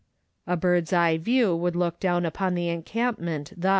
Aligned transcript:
A 0.47 0.57
bird's 0.57 0.91
eye 0.93 1.19
view 1.19 1.55
would 1.55 1.75
look 1.75 1.99
down 1.99 2.25
upon 2.25 2.55
the 2.55 2.69
encampment 2.69 3.53
thus 3.55 3.65
1. 3.65 3.69